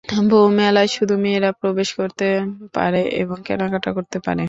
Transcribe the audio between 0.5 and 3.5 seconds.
মেলায় শুধু মেয়েরা প্রবেশ করতে পারে এবং